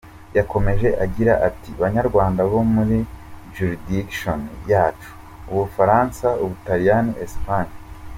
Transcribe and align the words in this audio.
Yakomeje 0.37 0.87
agira 1.05 1.33
ati 1.47 1.69
“Banyarwanda 1.81 2.41
bo 2.51 2.61
muri 2.73 2.97
‘Juridiction’ 3.55 4.39
yacu: 4.71 5.09
u 5.51 5.53
Bufaransa, 5.57 6.27
u 6.43 6.45
Butaliyani, 6.49 7.13
Espagne. 7.25 7.75